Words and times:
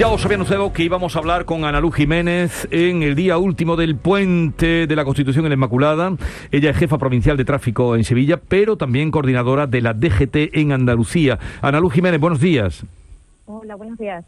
Ya 0.00 0.08
os 0.08 0.24
había 0.24 0.36
anunciado 0.36 0.72
que 0.72 0.82
íbamos 0.82 1.14
a 1.14 1.18
hablar 1.18 1.44
con 1.44 1.66
Ana 1.66 1.78
Luz 1.78 1.94
Jiménez 1.94 2.66
en 2.70 3.02
el 3.02 3.14
día 3.14 3.36
último 3.36 3.76
del 3.76 3.96
puente 3.96 4.86
de 4.86 4.96
la 4.96 5.04
Constitución 5.04 5.44
en 5.44 5.50
la 5.50 5.56
Inmaculada. 5.56 6.16
Ella 6.50 6.70
es 6.70 6.78
jefa 6.78 6.96
provincial 6.96 7.36
de 7.36 7.44
tráfico 7.44 7.94
en 7.94 8.04
Sevilla, 8.04 8.38
pero 8.38 8.78
también 8.78 9.10
coordinadora 9.10 9.66
de 9.66 9.82
la 9.82 9.92
DGT 9.92 10.56
en 10.56 10.72
Andalucía. 10.72 11.38
Ana 11.60 11.80
Luz 11.80 11.92
Jiménez, 11.92 12.18
buenos 12.18 12.40
días. 12.40 12.82
Hola, 13.44 13.74
buenos 13.74 13.98
días. 13.98 14.24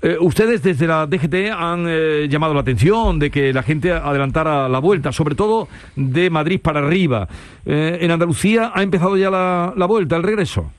Eh, 0.00 0.16
ustedes 0.18 0.62
desde 0.62 0.86
la 0.86 1.06
DGT 1.06 1.52
han 1.54 1.84
eh, 1.86 2.26
llamado 2.30 2.54
la 2.54 2.60
atención 2.60 3.18
de 3.18 3.30
que 3.30 3.52
la 3.52 3.62
gente 3.62 3.92
adelantara 3.92 4.66
la 4.66 4.78
vuelta, 4.78 5.12
sobre 5.12 5.34
todo 5.34 5.68
de 5.94 6.30
Madrid 6.30 6.58
para 6.58 6.80
arriba. 6.80 7.28
Eh, 7.66 7.98
¿En 8.00 8.10
Andalucía 8.12 8.72
ha 8.74 8.82
empezado 8.82 9.18
ya 9.18 9.30
la, 9.30 9.74
la 9.76 9.84
vuelta, 9.84 10.16
el 10.16 10.22
regreso? 10.22 10.70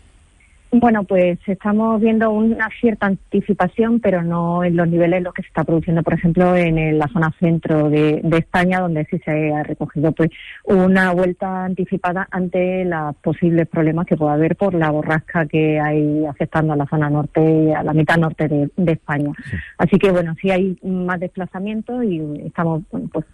Bueno, 0.75 1.03
pues 1.03 1.37
estamos 1.45 2.01
viendo 2.01 2.32
una 2.32 2.68
cierta 2.81 3.05
anticipación, 3.05 4.00
pero 4.00 4.23
no 4.23 4.64
en 4.64 4.75
los 4.75 4.87
niveles 4.87 5.19
en 5.19 5.25
los 5.25 5.33
que 5.36 5.43
se 5.43 5.50
está 5.50 5.64
produciendo, 5.64 6.01
por 6.01 6.15
ejemplo, 6.15 6.55
en 6.55 6.97
la 6.97 7.07
zona 7.09 7.31
centro 7.39 7.91
de, 7.91 8.23
España, 8.36 8.79
donde 8.79 9.05
sí 9.05 9.19
se 9.23 9.54
ha 9.54 9.61
recogido 9.61 10.11
pues 10.14 10.31
una 10.64 11.11
vuelta 11.14 11.65
anticipada 11.65 12.28
ante 12.31 12.86
los 12.86 13.15
posibles 13.17 13.67
problemas 13.67 14.07
que 14.07 14.17
pueda 14.17 14.33
haber 14.33 14.55
por 14.55 14.73
la 14.73 14.89
borrasca 14.89 15.45
que 15.45 15.79
hay 15.79 16.25
afectando 16.25 16.73
a 16.73 16.75
la 16.75 16.87
zona 16.87 17.07
norte, 17.07 17.75
a 17.75 17.83
la 17.83 17.93
mitad 17.93 18.17
norte 18.17 18.47
de, 18.47 18.92
España. 18.92 19.31
Así 19.78 20.00
que, 20.00 20.11
bueno, 20.11 20.33
sí 20.42 20.50
hay 20.50 20.75
más 20.81 21.19
desplazamientos 21.19 22.03
y 22.03 22.19
estamos 22.47 22.81
pues 23.11 23.25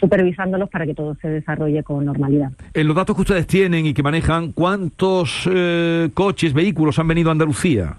supervisándolos 0.00 0.68
para 0.68 0.86
que 0.86 0.94
todo 0.94 1.14
se 1.20 1.28
desarrolle 1.28 1.82
con 1.82 2.04
normalidad. 2.04 2.52
En 2.74 2.86
los 2.86 2.96
datos 2.96 3.16
que 3.16 3.22
ustedes 3.22 3.46
tienen 3.46 3.86
y 3.86 3.94
que 3.94 4.02
manejan, 4.02 4.52
¿cuántos 4.52 5.48
eh, 5.52 6.10
coches, 6.14 6.52
vehículos 6.52 6.98
han 6.98 7.08
venido 7.08 7.30
a 7.30 7.32
Andalucía? 7.32 7.96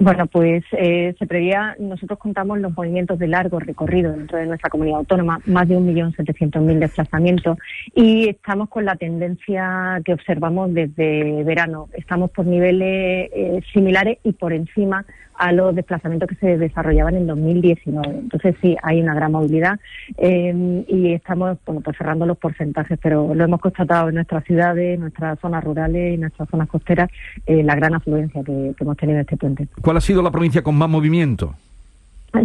Bueno, 0.00 0.28
pues 0.28 0.62
eh, 0.72 1.16
se 1.18 1.26
prevía, 1.26 1.74
nosotros 1.80 2.20
contamos 2.20 2.60
los 2.60 2.76
movimientos 2.76 3.18
de 3.18 3.26
largo 3.26 3.58
recorrido 3.58 4.12
dentro 4.12 4.38
de 4.38 4.46
nuestra 4.46 4.70
comunidad 4.70 4.98
autónoma, 4.98 5.40
más 5.46 5.66
de 5.66 5.76
1.700.000 5.76 6.78
desplazamientos, 6.78 7.58
y 7.96 8.28
estamos 8.28 8.68
con 8.68 8.84
la 8.84 8.94
tendencia 8.94 10.00
que 10.04 10.12
observamos 10.12 10.72
desde 10.72 11.42
verano. 11.42 11.88
Estamos 11.94 12.30
por 12.30 12.46
niveles 12.46 13.28
eh, 13.34 13.60
similares 13.72 14.18
y 14.22 14.32
por 14.32 14.52
encima 14.52 15.04
a 15.38 15.52
los 15.52 15.74
desplazamientos 15.74 16.28
que 16.28 16.34
se 16.36 16.58
desarrollaban 16.58 17.16
en 17.16 17.26
2019. 17.26 18.08
Entonces 18.08 18.56
sí, 18.60 18.76
hay 18.82 19.00
una 19.00 19.14
gran 19.14 19.32
movilidad 19.32 19.78
eh, 20.16 20.84
y 20.88 21.12
estamos 21.12 21.58
bueno, 21.64 21.80
pues 21.80 21.96
cerrando 21.96 22.26
los 22.26 22.38
porcentajes, 22.38 22.98
pero 23.02 23.34
lo 23.34 23.44
hemos 23.44 23.60
constatado 23.60 24.08
en 24.08 24.16
nuestras 24.16 24.44
ciudades, 24.44 24.94
en 24.94 25.00
nuestras 25.00 25.38
zonas 25.40 25.64
rurales 25.64 26.14
y 26.14 26.18
nuestras 26.18 26.48
zonas 26.48 26.68
costeras, 26.68 27.10
la 27.46 27.74
gran 27.74 27.94
afluencia 27.94 28.42
que 28.42 28.74
hemos 28.78 28.96
tenido 28.96 29.18
en 29.18 29.20
este 29.20 29.36
puente. 29.36 29.68
¿Cuál 29.80 29.96
ha 29.96 30.00
sido 30.00 30.22
la 30.22 30.30
provincia 30.30 30.62
con 30.62 30.76
más 30.76 30.88
movimiento? 30.88 31.54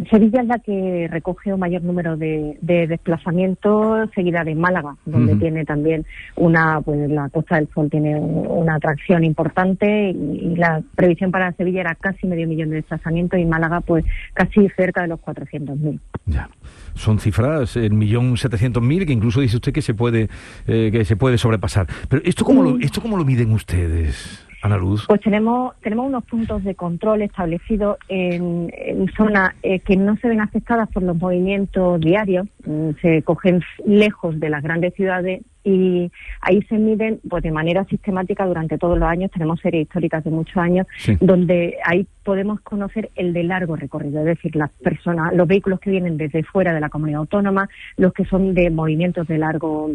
Sevilla 0.09 0.41
es 0.41 0.47
la 0.47 0.59
que 0.59 1.09
recoge 1.11 1.53
un 1.53 1.59
mayor 1.59 1.83
número 1.83 2.15
de, 2.15 2.57
desplazamientos, 2.61 4.09
seguida 4.15 4.43
de 4.43 4.55
Málaga, 4.55 4.95
donde 5.05 5.35
tiene 5.35 5.65
también 5.65 6.05
una, 6.35 6.79
pues 6.81 7.09
la 7.09 7.29
Costa 7.29 7.55
del 7.55 7.67
Sol 7.73 7.89
tiene 7.89 8.15
una 8.17 8.75
atracción 8.75 9.23
importante 9.23 10.11
y, 10.11 10.53
la 10.55 10.81
previsión 10.95 11.31
para 11.31 11.51
Sevilla 11.53 11.81
era 11.81 11.95
casi 11.95 12.27
medio 12.27 12.47
millón 12.47 12.69
de 12.69 12.77
desplazamientos 12.77 13.39
y 13.39 13.45
Málaga 13.45 13.81
pues 13.81 14.05
casi 14.33 14.69
cerca 14.69 15.01
de 15.01 15.07
los 15.09 15.19
400.000. 15.19 15.99
Ya, 16.27 16.49
son 16.93 17.19
cifras, 17.19 17.75
el 17.75 17.93
millón 17.93 18.37
setecientos 18.37 18.83
mil, 18.83 19.05
que 19.05 19.13
incluso 19.13 19.41
dice 19.41 19.57
usted 19.57 19.73
que 19.73 19.81
se 19.81 19.93
puede 19.93 20.29
eh, 20.67 20.89
que 20.91 21.03
se 21.05 21.15
puede 21.15 21.37
sobrepasar. 21.37 21.87
Pero 22.07 22.21
esto 22.23 22.45
cómo 22.45 22.63
lo, 22.63 22.77
esto 22.79 23.01
cómo 23.01 23.17
lo 23.17 23.25
miden 23.25 23.51
ustedes? 23.51 24.45
Ana 24.63 24.77
Luz. 24.77 25.03
Pues 25.07 25.19
tenemos, 25.19 25.75
tenemos 25.81 26.07
unos 26.07 26.23
puntos 26.23 26.63
de 26.63 26.73
control 26.73 27.21
establecidos 27.21 27.97
en, 28.07 28.71
zonas 29.17 29.53
eh, 29.61 29.79
que 29.79 29.97
no 29.97 30.15
se 30.15 30.29
ven 30.29 30.39
afectadas 30.39 30.87
por 30.89 31.03
los 31.03 31.17
movimientos 31.17 31.99
diarios, 31.99 32.47
mm, 32.65 32.91
se 33.01 33.23
cogen 33.23 33.61
lejos 33.85 34.39
de 34.39 34.49
las 34.49 34.63
grandes 34.63 34.93
ciudades 34.93 35.41
y 35.65 36.09
ahí 36.39 36.61
se 36.63 36.77
miden 36.77 37.19
pues 37.29 37.43
de 37.43 37.51
manera 37.51 37.83
sistemática 37.85 38.45
durante 38.45 38.77
todos 38.77 38.97
los 38.97 39.07
años. 39.07 39.31
Tenemos 39.31 39.59
series 39.59 39.83
históricas 39.83 40.23
de 40.23 40.31
muchos 40.31 40.55
años 40.55 40.87
donde 41.19 41.75
ahí 41.83 42.07
podemos 42.23 42.61
conocer 42.61 43.09
el 43.17 43.33
de 43.33 43.43
largo 43.43 43.75
recorrido, 43.75 44.21
es 44.21 44.25
decir, 44.25 44.55
las 44.55 44.71
personas, 44.71 45.33
los 45.33 45.45
vehículos 45.45 45.81
que 45.81 45.91
vienen 45.91 46.15
desde 46.15 46.41
fuera 46.41 46.73
de 46.73 46.79
la 46.79 46.89
comunidad 46.89 47.19
autónoma, 47.19 47.67
los 47.97 48.13
que 48.13 48.23
son 48.23 48.53
de 48.53 48.69
movimientos 48.69 49.27
de 49.27 49.37
largo 49.37 49.91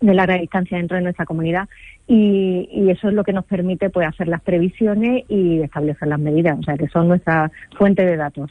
de 0.00 0.14
larga 0.14 0.36
distancia 0.36 0.78
dentro 0.78 0.96
de 0.96 1.02
nuestra 1.02 1.26
comunidad 1.26 1.68
y, 2.06 2.90
eso 2.90 3.08
es 3.08 3.14
lo 3.14 3.22
que 3.22 3.32
nos 3.32 3.44
permite 3.44 3.88
pues 3.88 4.08
hacer 4.08 4.26
las 4.26 4.40
previsiones 4.40 5.24
y 5.28 5.60
establecer 5.60 6.08
las 6.08 6.18
medidas, 6.18 6.58
o 6.58 6.62
sea 6.64 6.76
que 6.76 6.88
son 6.88 7.06
nuestra 7.06 7.52
fuente 7.78 8.04
de 8.04 8.16
datos. 8.16 8.50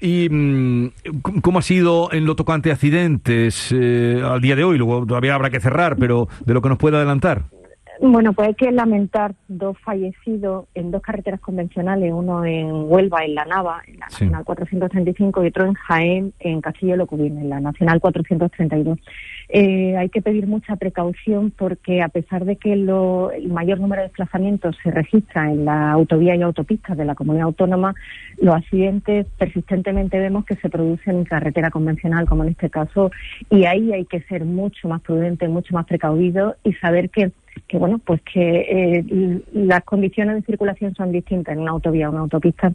¿Y 0.00 0.28
mm, 0.28 0.90
cómo 1.40 1.60
ha 1.60 1.62
sido 1.62 2.12
en 2.12 2.26
lo 2.26 2.36
tocante 2.36 2.70
a 2.70 2.74
accidentes 2.74 3.72
eh, 3.72 4.20
al 4.22 4.42
día 4.42 4.56
de 4.56 4.64
hoy? 4.64 4.76
Luego 4.76 5.06
todavía 5.06 5.34
habrá 5.34 5.48
que 5.48 5.60
cerrar, 5.60 5.96
pero 5.96 6.28
de 6.44 6.52
lo 6.52 6.60
que 6.60 6.68
nos 6.68 6.76
puede 6.76 6.96
adelantar. 6.96 7.44
Bueno, 8.00 8.34
pues 8.34 8.48
hay 8.48 8.54
que 8.54 8.70
lamentar 8.72 9.34
dos 9.48 9.78
fallecidos 9.78 10.66
en 10.74 10.90
dos 10.90 11.00
carreteras 11.00 11.40
convencionales, 11.40 12.12
uno 12.12 12.44
en 12.44 12.70
Huelva, 12.90 13.24
en 13.24 13.34
la 13.34 13.46
Nava, 13.46 13.80
en 13.86 13.98
la 13.98 14.06
Nacional 14.06 14.44
435, 14.44 15.44
y 15.44 15.46
otro 15.48 15.64
en 15.64 15.74
Jaén, 15.74 16.32
en 16.40 16.60
Castillo 16.60 16.96
Locubín, 16.96 17.38
en 17.38 17.48
la 17.48 17.60
Nacional 17.60 18.00
432. 18.00 18.98
Eh, 19.48 19.96
hay 19.96 20.08
que 20.10 20.20
pedir 20.20 20.46
mucha 20.46 20.76
precaución 20.76 21.52
porque 21.56 22.02
a 22.02 22.08
pesar 22.08 22.44
de 22.44 22.56
que 22.56 22.76
lo, 22.76 23.30
el 23.30 23.48
mayor 23.48 23.80
número 23.80 24.02
de 24.02 24.08
desplazamientos 24.08 24.76
se 24.82 24.90
registra 24.90 25.50
en 25.50 25.64
la 25.64 25.92
autovía 25.92 26.34
y 26.34 26.42
autopistas 26.42 26.98
de 26.98 27.04
la 27.04 27.14
comunidad 27.14 27.46
autónoma, 27.46 27.94
los 28.38 28.54
accidentes 28.54 29.26
persistentemente 29.38 30.18
vemos 30.18 30.44
que 30.44 30.56
se 30.56 30.68
producen 30.68 31.16
en 31.16 31.24
carretera 31.24 31.70
convencional, 31.70 32.26
como 32.26 32.42
en 32.42 32.50
este 32.50 32.68
caso, 32.68 33.10
y 33.48 33.64
ahí 33.64 33.92
hay 33.92 34.04
que 34.04 34.20
ser 34.22 34.44
mucho 34.44 34.88
más 34.88 35.00
prudente, 35.00 35.48
mucho 35.48 35.74
más 35.74 35.86
precavido 35.86 36.56
y 36.62 36.74
saber 36.74 37.08
que 37.08 37.32
que 37.68 37.78
bueno, 37.78 37.98
pues 37.98 38.20
que 38.22 38.40
eh, 38.40 39.42
las 39.52 39.84
condiciones 39.84 40.36
de 40.36 40.42
circulación 40.42 40.94
son 40.94 41.12
distintas 41.12 41.54
en 41.54 41.62
una 41.62 41.72
autovía 41.72 42.08
o 42.08 42.12
una 42.12 42.20
autopista 42.20 42.72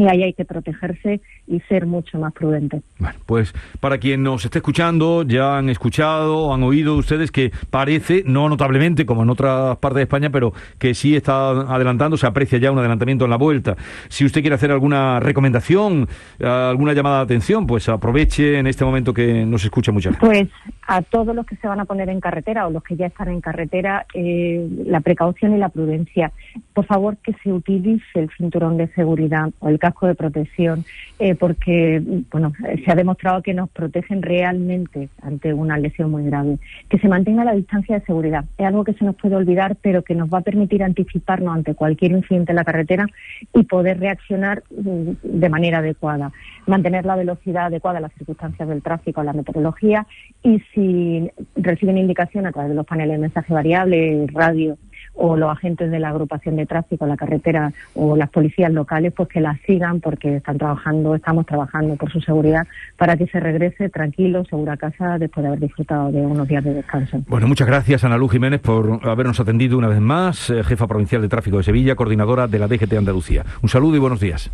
y 0.00 0.08
ahí 0.08 0.22
hay 0.22 0.32
que 0.32 0.46
protegerse 0.46 1.20
y 1.46 1.60
ser 1.60 1.84
mucho 1.84 2.18
más 2.18 2.32
prudente. 2.32 2.80
Bueno, 2.98 3.18
pues 3.26 3.52
para 3.80 3.98
quien 3.98 4.22
nos 4.22 4.42
esté 4.42 4.58
escuchando, 4.58 5.24
ya 5.24 5.58
han 5.58 5.68
escuchado, 5.68 6.54
han 6.54 6.62
oído 6.62 6.96
ustedes 6.96 7.30
que 7.30 7.52
parece, 7.68 8.22
no 8.24 8.48
notablemente 8.48 9.04
como 9.04 9.24
en 9.24 9.30
otras 9.30 9.76
partes 9.76 9.96
de 9.96 10.02
España, 10.04 10.30
pero 10.30 10.54
que 10.78 10.94
sí 10.94 11.14
está 11.14 11.50
adelantando, 11.50 12.16
se 12.16 12.26
aprecia 12.26 12.58
ya 12.58 12.72
un 12.72 12.78
adelantamiento 12.78 13.24
en 13.26 13.30
la 13.30 13.36
vuelta. 13.36 13.76
Si 14.08 14.24
usted 14.24 14.40
quiere 14.40 14.54
hacer 14.54 14.70
alguna 14.70 15.20
recomendación, 15.20 16.08
alguna 16.42 16.94
llamada 16.94 17.18
de 17.18 17.24
atención, 17.24 17.66
pues 17.66 17.86
aproveche 17.90 18.58
en 18.58 18.66
este 18.66 18.86
momento 18.86 19.12
que 19.12 19.44
nos 19.44 19.62
escucha 19.64 19.92
mucha 19.92 20.12
gente. 20.12 20.24
Pues 20.24 20.48
a 20.88 21.02
todos 21.02 21.36
los 21.36 21.44
que 21.44 21.56
se 21.56 21.68
van 21.68 21.80
a 21.80 21.84
poner 21.84 22.08
en 22.08 22.20
carretera 22.20 22.66
o 22.66 22.70
los 22.70 22.82
que 22.82 22.96
ya 22.96 23.06
están 23.06 23.28
en 23.28 23.42
carretera, 23.42 24.06
eh, 24.14 24.66
la 24.86 25.00
precaución 25.00 25.54
y 25.54 25.58
la 25.58 25.68
prudencia. 25.68 26.32
Por 26.72 26.86
favor, 26.86 27.18
que 27.18 27.34
se 27.44 27.52
utilice 27.52 28.02
el 28.14 28.30
cinturón 28.38 28.78
de 28.78 28.88
seguridad 28.94 29.50
o 29.58 29.68
el 29.68 29.78
casco 29.78 29.89
de 30.06 30.14
protección, 30.14 30.84
eh, 31.18 31.34
porque 31.34 32.02
bueno, 32.30 32.52
se 32.84 32.90
ha 32.90 32.94
demostrado 32.94 33.42
que 33.42 33.54
nos 33.54 33.68
protegen 33.70 34.22
realmente 34.22 35.08
ante 35.22 35.52
una 35.52 35.78
lesión 35.78 36.10
muy 36.10 36.24
grave. 36.24 36.58
Que 36.88 36.98
se 36.98 37.08
mantenga 37.08 37.44
la 37.44 37.54
distancia 37.54 37.98
de 37.98 38.04
seguridad. 38.04 38.44
Es 38.58 38.66
algo 38.66 38.84
que 38.84 38.94
se 38.94 39.04
nos 39.04 39.16
puede 39.16 39.36
olvidar, 39.36 39.76
pero 39.80 40.02
que 40.02 40.14
nos 40.14 40.28
va 40.28 40.38
a 40.38 40.42
permitir 40.42 40.82
anticiparnos 40.82 41.54
ante 41.54 41.74
cualquier 41.74 42.12
incidente 42.12 42.52
en 42.52 42.56
la 42.56 42.64
carretera 42.64 43.06
y 43.54 43.64
poder 43.64 44.00
reaccionar 44.00 44.62
mm, 44.70 45.10
de 45.22 45.48
manera 45.48 45.78
adecuada. 45.78 46.32
Mantener 46.66 47.04
la 47.04 47.16
velocidad 47.16 47.66
adecuada 47.66 47.98
a 47.98 48.02
las 48.02 48.12
circunstancias 48.14 48.68
del 48.68 48.82
tráfico, 48.82 49.20
a 49.20 49.24
la 49.24 49.32
meteorología 49.32 50.06
y 50.42 50.60
si 50.74 51.30
reciben 51.56 51.98
indicación 51.98 52.46
a 52.46 52.52
través 52.52 52.70
de 52.70 52.76
los 52.76 52.86
paneles 52.86 53.16
de 53.16 53.22
mensaje 53.22 53.52
variable, 53.52 54.26
radio 54.32 54.76
o 55.14 55.36
los 55.36 55.50
agentes 55.50 55.90
de 55.90 55.98
la 55.98 56.10
agrupación 56.10 56.56
de 56.56 56.66
tráfico, 56.66 57.06
la 57.06 57.16
carretera 57.16 57.72
o 57.94 58.16
las 58.16 58.30
policías 58.30 58.72
locales, 58.72 59.12
pues 59.14 59.28
que 59.28 59.40
las 59.40 59.60
sigan 59.66 60.00
porque 60.00 60.36
están 60.36 60.58
trabajando, 60.58 61.14
estamos 61.14 61.46
trabajando 61.46 61.96
por 61.96 62.10
su 62.10 62.20
seguridad 62.20 62.66
para 62.96 63.16
que 63.16 63.26
se 63.26 63.40
regrese 63.40 63.88
tranquilo, 63.88 64.44
seguro 64.44 64.72
a 64.72 64.76
casa 64.76 65.18
después 65.18 65.42
de 65.42 65.48
haber 65.48 65.60
disfrutado 65.60 66.10
de 66.10 66.20
unos 66.20 66.48
días 66.48 66.64
de 66.64 66.74
descanso. 66.74 67.20
Bueno, 67.28 67.48
muchas 67.48 67.66
gracias 67.66 68.04
Ana 68.04 68.16
Luz 68.16 68.32
Jiménez 68.32 68.60
por 68.60 69.00
habernos 69.02 69.40
atendido 69.40 69.78
una 69.78 69.88
vez 69.88 70.00
más, 70.00 70.50
eh, 70.50 70.62
jefa 70.64 70.86
provincial 70.86 71.22
de 71.22 71.28
tráfico 71.28 71.58
de 71.58 71.64
Sevilla, 71.64 71.96
coordinadora 71.96 72.46
de 72.46 72.58
la 72.58 72.68
DGT 72.68 72.92
Andalucía. 72.94 73.44
Un 73.62 73.68
saludo 73.68 73.96
y 73.96 73.98
buenos 73.98 74.20
días. 74.20 74.50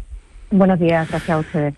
Buenos 0.51 0.79
días, 0.79 1.09
gracias 1.09 1.31
a 1.31 1.39
ustedes. 1.39 1.75